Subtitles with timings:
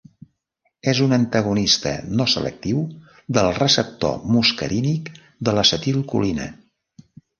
[0.91, 1.91] És un antagonista
[2.21, 2.81] no selectiu
[3.39, 5.13] del receptor muscarínic
[5.49, 6.49] de l'acetilcolina.